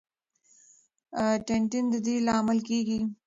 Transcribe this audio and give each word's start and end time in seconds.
ټینین 1.45 1.85
د 1.93 1.95
دې 2.05 2.15
لامل 2.25 2.59
کېږي. 2.67 2.99